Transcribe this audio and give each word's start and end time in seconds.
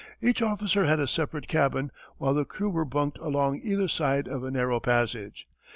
Each 0.19 0.41
officer 0.41 0.85
had 0.85 0.99
a 0.99 1.05
separate 1.07 1.47
cabin 1.47 1.91
while 2.17 2.33
the 2.33 2.43
crew 2.43 2.71
were 2.71 2.85
bunked 2.85 3.19
along 3.19 3.61
either 3.63 3.87
side 3.87 4.27
of 4.27 4.43
a 4.43 4.49
narrow 4.49 4.79
passage. 4.79 5.45